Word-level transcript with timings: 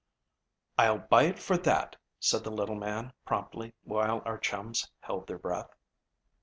"I'll 0.79 0.97
buy 0.97 1.25
it 1.25 1.37
for 1.37 1.59
that," 1.59 1.95
said 2.19 2.43
the 2.43 2.49
little 2.49 2.73
man 2.73 3.13
promptly, 3.23 3.75
while 3.83 4.23
our 4.25 4.39
chums 4.39 4.89
held 5.01 5.27
their 5.27 5.37
breath. 5.37 5.75